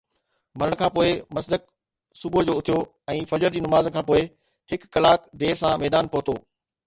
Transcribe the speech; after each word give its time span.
مرڻ 0.59 0.71
کان 0.79 0.89
پوءِ، 0.95 1.09
مصدق 1.35 1.61
صبح 2.21 2.41
جو 2.47 2.53
اٿيو 2.59 2.79
۽ 3.17 3.21
فجر 3.31 3.49
جي 3.53 3.59
نماز 3.65 3.83
کان 3.95 4.03
پوءِ 4.07 4.21
هڪ 4.73 4.81
ڪلاڪ 4.95 5.19
دير 5.43 5.53
سان 5.61 5.73
ميدان 5.85 6.05
پهتو. 6.15 6.35